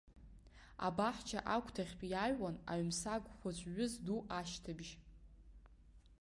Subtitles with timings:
[0.87, 4.93] Абаҳча агәҭахьтә иааҩуан аҩмсаг хәыҵә ҩыз ду ашьҭыбжь.